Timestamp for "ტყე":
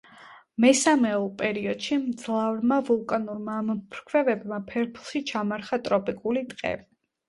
6.55-6.79